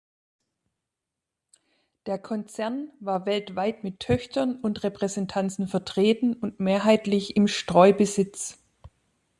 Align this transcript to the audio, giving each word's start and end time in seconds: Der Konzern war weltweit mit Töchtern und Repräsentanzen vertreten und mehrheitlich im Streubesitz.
Der 2.07 2.17
Konzern 2.17 2.89
war 2.99 3.27
weltweit 3.27 3.83
mit 3.83 3.99
Töchtern 3.99 4.55
und 4.59 4.81
Repräsentanzen 4.81 5.67
vertreten 5.67 6.33
und 6.33 6.59
mehrheitlich 6.59 7.35
im 7.35 7.47
Streubesitz. 7.47 8.57